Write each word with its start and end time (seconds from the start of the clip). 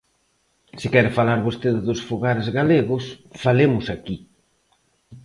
Se 0.79 0.87
quere 0.93 1.15
falar 1.17 1.39
vostede 1.47 1.79
dos 1.87 2.01
fogares 2.09 2.47
galegos, 2.57 3.03
falemos 3.43 3.85
aquí. 3.95 4.17